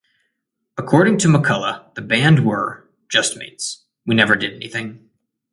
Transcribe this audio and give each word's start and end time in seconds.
According 0.77 1.19
to 1.19 1.27
McCulloch, 1.27 1.93
the 1.93 2.01
band 2.01 2.43
were 2.43 2.89
...just 3.07 3.37
mates- 3.37 3.85
we 4.07 4.15
never 4.15 4.35
did 4.35 4.55
anything. 4.55 5.11